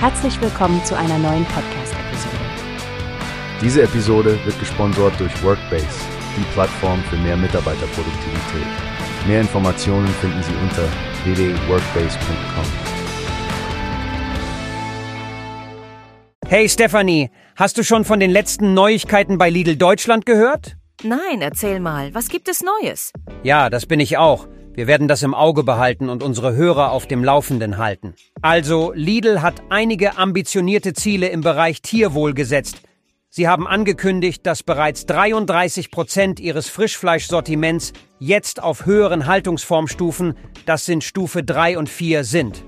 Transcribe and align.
Herzlich 0.00 0.40
willkommen 0.40 0.84
zu 0.84 0.96
einer 0.96 1.18
neuen 1.18 1.44
Podcast-Episode. 1.46 2.36
Diese 3.60 3.82
Episode 3.82 4.38
wird 4.44 4.56
gesponsert 4.60 5.18
durch 5.18 5.42
Workbase, 5.42 5.88
die 6.36 6.44
Plattform 6.52 7.02
für 7.10 7.16
mehr 7.16 7.36
Mitarbeiterproduktivität. 7.36 8.66
Mehr 9.26 9.40
Informationen 9.40 10.06
finden 10.06 10.40
Sie 10.44 10.52
unter 10.62 10.84
www.workbase.com. 11.24 12.64
Hey 16.46 16.68
Stephanie, 16.68 17.30
hast 17.56 17.76
du 17.76 17.82
schon 17.82 18.04
von 18.04 18.20
den 18.20 18.30
letzten 18.30 18.74
Neuigkeiten 18.74 19.36
bei 19.36 19.50
Lidl 19.50 19.74
Deutschland 19.74 20.26
gehört? 20.26 20.76
Nein, 21.02 21.40
erzähl 21.40 21.80
mal, 21.80 22.14
was 22.14 22.28
gibt 22.28 22.48
es 22.48 22.62
Neues? 22.62 23.12
Ja, 23.42 23.68
das 23.68 23.86
bin 23.86 23.98
ich 23.98 24.16
auch. 24.16 24.46
Wir 24.78 24.86
werden 24.86 25.08
das 25.08 25.24
im 25.24 25.34
Auge 25.34 25.64
behalten 25.64 26.08
und 26.08 26.22
unsere 26.22 26.54
Hörer 26.54 26.92
auf 26.92 27.08
dem 27.08 27.24
Laufenden 27.24 27.78
halten. 27.78 28.14
Also, 28.42 28.92
Lidl 28.94 29.42
hat 29.42 29.60
einige 29.70 30.16
ambitionierte 30.18 30.92
Ziele 30.92 31.26
im 31.30 31.40
Bereich 31.40 31.82
Tierwohl 31.82 32.32
gesetzt. 32.32 32.82
Sie 33.28 33.48
haben 33.48 33.66
angekündigt, 33.66 34.46
dass 34.46 34.62
bereits 34.62 35.04
33 35.06 35.90
Prozent 35.90 36.38
ihres 36.38 36.68
Frischfleischsortiments 36.68 37.92
jetzt 38.20 38.62
auf 38.62 38.86
höheren 38.86 39.26
Haltungsformstufen, 39.26 40.34
das 40.64 40.84
sind 40.84 41.02
Stufe 41.02 41.42
3 41.42 41.76
und 41.76 41.88
4, 41.88 42.22
sind. 42.22 42.62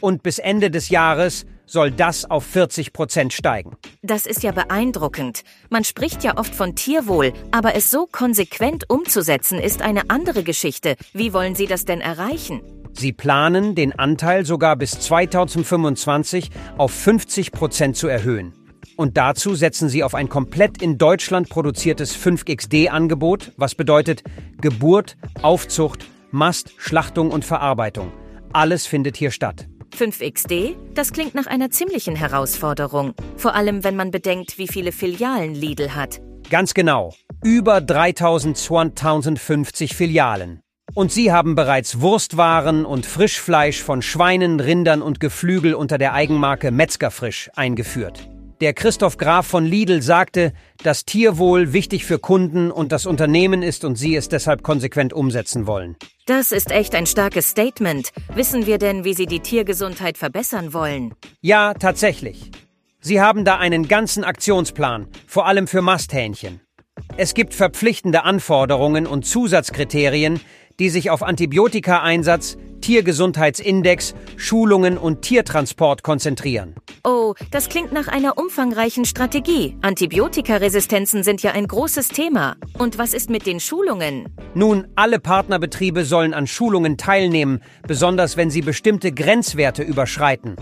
Und 0.00 0.24
bis 0.24 0.40
Ende 0.40 0.72
des 0.72 0.88
Jahres 0.88 1.46
soll 1.66 1.90
das 1.90 2.24
auf 2.30 2.44
40 2.44 2.92
Prozent 2.92 3.32
steigen. 3.32 3.76
Das 4.02 4.26
ist 4.26 4.42
ja 4.42 4.52
beeindruckend. 4.52 5.42
Man 5.70 5.84
spricht 5.84 6.24
ja 6.24 6.36
oft 6.36 6.54
von 6.54 6.74
Tierwohl, 6.74 7.32
aber 7.50 7.74
es 7.74 7.90
so 7.90 8.06
konsequent 8.06 8.90
umzusetzen 8.90 9.58
ist 9.58 9.82
eine 9.82 10.10
andere 10.10 10.42
Geschichte. 10.42 10.96
Wie 11.12 11.32
wollen 11.32 11.54
Sie 11.54 11.66
das 11.66 11.84
denn 11.84 12.00
erreichen? 12.00 12.60
Sie 12.92 13.12
planen, 13.12 13.74
den 13.74 13.98
Anteil 13.98 14.46
sogar 14.46 14.76
bis 14.76 14.92
2025 14.92 16.50
auf 16.78 16.92
50 16.92 17.50
Prozent 17.50 17.96
zu 17.96 18.06
erhöhen. 18.06 18.54
Und 18.96 19.16
dazu 19.16 19.56
setzen 19.56 19.88
sie 19.88 20.04
auf 20.04 20.14
ein 20.14 20.28
komplett 20.28 20.80
in 20.80 20.98
Deutschland 20.98 21.48
produziertes 21.48 22.16
5XD-Angebot, 22.16 23.52
was 23.56 23.74
bedeutet 23.74 24.22
Geburt, 24.60 25.16
Aufzucht, 25.42 26.06
Mast, 26.30 26.70
Schlachtung 26.76 27.30
und 27.30 27.44
Verarbeitung. 27.44 28.12
Alles 28.52 28.86
findet 28.86 29.16
hier 29.16 29.32
statt. 29.32 29.66
5XD? 29.94 30.76
Das 30.94 31.12
klingt 31.12 31.34
nach 31.34 31.46
einer 31.46 31.70
ziemlichen 31.70 32.16
Herausforderung. 32.16 33.14
Vor 33.36 33.54
allem, 33.54 33.84
wenn 33.84 33.96
man 33.96 34.10
bedenkt, 34.10 34.58
wie 34.58 34.68
viele 34.68 34.92
Filialen 34.92 35.54
Lidl 35.54 35.94
hat. 35.94 36.20
Ganz 36.50 36.74
genau. 36.74 37.14
Über 37.42 37.80
3250 37.80 39.94
Filialen. 39.94 40.60
Und 40.94 41.10
sie 41.10 41.32
haben 41.32 41.54
bereits 41.54 42.00
Wurstwaren 42.00 42.84
und 42.84 43.06
Frischfleisch 43.06 43.82
von 43.82 44.02
Schweinen, 44.02 44.60
Rindern 44.60 45.02
und 45.02 45.18
Geflügel 45.18 45.74
unter 45.74 45.98
der 45.98 46.12
Eigenmarke 46.12 46.70
Metzgerfrisch 46.70 47.50
eingeführt. 47.54 48.28
Der 48.60 48.72
Christoph 48.72 49.16
Graf 49.16 49.46
von 49.46 49.64
Lidl 49.64 50.00
sagte, 50.00 50.52
dass 50.82 51.04
Tierwohl 51.04 51.72
wichtig 51.72 52.04
für 52.04 52.18
Kunden 52.18 52.70
und 52.70 52.92
das 52.92 53.04
Unternehmen 53.04 53.62
ist 53.62 53.84
und 53.84 53.96
sie 53.96 54.14
es 54.14 54.28
deshalb 54.28 54.62
konsequent 54.62 55.12
umsetzen 55.12 55.66
wollen. 55.66 55.96
Das 56.26 56.52
ist 56.52 56.70
echt 56.70 56.94
ein 56.94 57.06
starkes 57.06 57.50
Statement. 57.50 58.10
Wissen 58.34 58.66
wir 58.66 58.78
denn, 58.78 59.04
wie 59.04 59.14
Sie 59.14 59.26
die 59.26 59.40
Tiergesundheit 59.40 60.16
verbessern 60.16 60.72
wollen? 60.72 61.14
Ja, 61.40 61.74
tatsächlich. 61.74 62.50
Sie 63.00 63.20
haben 63.20 63.44
da 63.44 63.58
einen 63.58 63.88
ganzen 63.88 64.24
Aktionsplan, 64.24 65.08
vor 65.26 65.46
allem 65.46 65.66
für 65.66 65.82
Masthähnchen. 65.82 66.60
Es 67.16 67.34
gibt 67.34 67.54
verpflichtende 67.54 68.22
Anforderungen 68.22 69.06
und 69.06 69.26
Zusatzkriterien, 69.26 70.40
die 70.78 70.88
sich 70.88 71.10
auf 71.10 71.22
Antibiotikaeinsatz, 71.22 72.56
Tiergesundheitsindex, 72.80 74.14
Schulungen 74.36 74.96
und 74.98 75.22
Tiertransport 75.22 76.02
konzentrieren. 76.02 76.74
Oh, 77.06 77.34
das 77.50 77.68
klingt 77.68 77.92
nach 77.92 78.08
einer 78.08 78.38
umfangreichen 78.38 79.04
Strategie. 79.04 79.76
Antibiotikaresistenzen 79.82 81.22
sind 81.22 81.42
ja 81.42 81.52
ein 81.52 81.68
großes 81.68 82.08
Thema. 82.08 82.56
Und 82.78 82.96
was 82.96 83.12
ist 83.12 83.28
mit 83.28 83.44
den 83.44 83.60
Schulungen? 83.60 84.34
Nun, 84.54 84.86
alle 84.96 85.20
Partnerbetriebe 85.20 86.06
sollen 86.06 86.32
an 86.32 86.46
Schulungen 86.46 86.96
teilnehmen, 86.96 87.60
besonders 87.86 88.38
wenn 88.38 88.48
sie 88.48 88.62
bestimmte 88.62 89.12
Grenzwerte 89.12 89.82
überschreiten. 89.82 90.56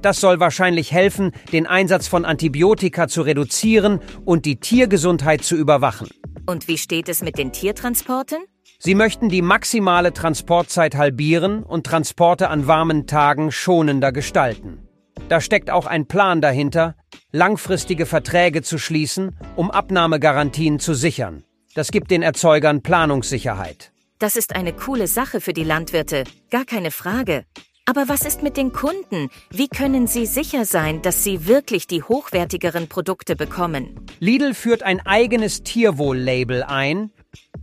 Das 0.00 0.20
soll 0.20 0.38
wahrscheinlich 0.38 0.92
helfen, 0.92 1.32
den 1.52 1.66
Einsatz 1.66 2.06
von 2.06 2.24
Antibiotika 2.24 3.08
zu 3.08 3.22
reduzieren 3.22 3.98
und 4.24 4.46
die 4.46 4.60
Tiergesundheit 4.60 5.42
zu 5.42 5.56
überwachen. 5.56 6.08
Und 6.46 6.68
wie 6.68 6.78
steht 6.78 7.08
es 7.08 7.22
mit 7.22 7.38
den 7.38 7.50
Tiertransporten? 7.50 8.38
Sie 8.78 8.94
möchten 8.94 9.28
die 9.28 9.42
maximale 9.42 10.12
Transportzeit 10.12 10.94
halbieren 10.94 11.64
und 11.64 11.84
Transporte 11.84 12.50
an 12.50 12.68
warmen 12.68 13.08
Tagen 13.08 13.50
schonender 13.50 14.12
gestalten. 14.12 14.87
Da 15.28 15.42
steckt 15.42 15.70
auch 15.70 15.86
ein 15.86 16.06
Plan 16.06 16.40
dahinter, 16.40 16.94
langfristige 17.32 18.06
Verträge 18.06 18.62
zu 18.62 18.78
schließen, 18.78 19.36
um 19.56 19.70
Abnahmegarantien 19.70 20.78
zu 20.78 20.94
sichern. 20.94 21.44
Das 21.74 21.90
gibt 21.90 22.10
den 22.10 22.22
Erzeugern 22.22 22.82
Planungssicherheit. 22.82 23.92
Das 24.18 24.36
ist 24.36 24.56
eine 24.56 24.72
coole 24.72 25.06
Sache 25.06 25.40
für 25.40 25.52
die 25.52 25.64
Landwirte, 25.64 26.24
gar 26.50 26.64
keine 26.64 26.90
Frage. 26.90 27.44
Aber 27.84 28.08
was 28.08 28.22
ist 28.22 28.42
mit 28.42 28.56
den 28.56 28.72
Kunden? 28.72 29.30
Wie 29.50 29.68
können 29.68 30.06
sie 30.06 30.26
sicher 30.26 30.64
sein, 30.64 31.02
dass 31.02 31.24
sie 31.24 31.46
wirklich 31.46 31.86
die 31.86 32.02
hochwertigeren 32.02 32.88
Produkte 32.88 33.36
bekommen? 33.36 34.06
Lidl 34.20 34.54
führt 34.54 34.82
ein 34.82 35.04
eigenes 35.06 35.62
Tierwohl-Label 35.62 36.64
ein, 36.64 37.12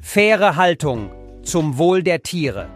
Faire 0.00 0.56
Haltung 0.56 1.10
zum 1.42 1.76
Wohl 1.78 2.02
der 2.02 2.22
Tiere. 2.22 2.68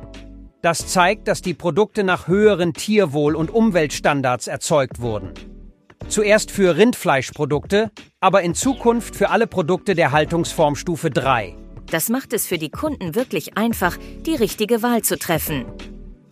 Das 0.62 0.86
zeigt, 0.86 1.26
dass 1.26 1.42
die 1.42 1.54
Produkte 1.54 2.04
nach 2.04 2.28
höheren 2.28 2.72
Tierwohl- 2.72 3.34
und 3.34 3.50
Umweltstandards 3.50 4.46
erzeugt 4.46 5.00
wurden. 5.00 5.32
Zuerst 6.06 6.52
für 6.52 6.76
Rindfleischprodukte, 6.76 7.90
aber 8.20 8.42
in 8.42 8.54
Zukunft 8.54 9.16
für 9.16 9.30
alle 9.30 9.48
Produkte 9.48 9.96
der 9.96 10.12
Haltungsformstufe 10.12 11.10
3. 11.10 11.56
Das 11.90 12.08
macht 12.10 12.32
es 12.32 12.46
für 12.46 12.58
die 12.58 12.70
Kunden 12.70 13.16
wirklich 13.16 13.58
einfach, 13.58 13.96
die 14.24 14.36
richtige 14.36 14.82
Wahl 14.82 15.02
zu 15.02 15.18
treffen. 15.18 15.64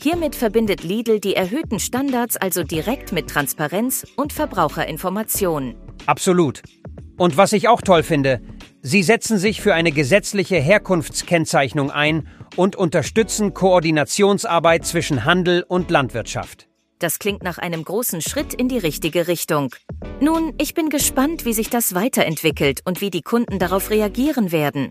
Hiermit 0.00 0.36
verbindet 0.36 0.84
Lidl 0.84 1.18
die 1.18 1.34
erhöhten 1.34 1.80
Standards 1.80 2.36
also 2.36 2.62
direkt 2.62 3.10
mit 3.10 3.28
Transparenz 3.28 4.06
und 4.14 4.32
Verbraucherinformation. 4.32 5.74
Absolut. 6.06 6.62
Und 7.18 7.36
was 7.36 7.52
ich 7.52 7.66
auch 7.66 7.82
toll 7.82 8.04
finde, 8.04 8.40
Sie 8.82 9.02
setzen 9.02 9.36
sich 9.36 9.60
für 9.60 9.74
eine 9.74 9.92
gesetzliche 9.92 10.56
Herkunftskennzeichnung 10.56 11.90
ein 11.90 12.28
und 12.56 12.76
unterstützen 12.76 13.52
Koordinationsarbeit 13.52 14.86
zwischen 14.86 15.26
Handel 15.26 15.64
und 15.68 15.90
Landwirtschaft. 15.90 16.66
Das 16.98 17.18
klingt 17.18 17.42
nach 17.42 17.58
einem 17.58 17.84
großen 17.84 18.22
Schritt 18.22 18.54
in 18.54 18.68
die 18.68 18.78
richtige 18.78 19.28
Richtung. 19.28 19.74
Nun, 20.20 20.54
ich 20.58 20.72
bin 20.72 20.88
gespannt, 20.88 21.44
wie 21.44 21.52
sich 21.52 21.68
das 21.68 21.94
weiterentwickelt 21.94 22.80
und 22.86 23.02
wie 23.02 23.10
die 23.10 23.22
Kunden 23.22 23.58
darauf 23.58 23.90
reagieren 23.90 24.50
werden. 24.50 24.90